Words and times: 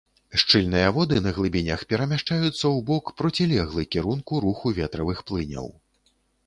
Шчыльныя 0.43 0.87
воды 0.95 1.19
на 1.25 1.33
глыбінях 1.35 1.83
перамяшчаюцца 1.93 2.47
ў 2.47 2.73
бок, 2.91 3.05
процілеглы 3.23 3.87
кірунку 3.97 4.45
руху 4.49 4.67
ветравых 4.81 5.25
плыняў. 5.31 5.73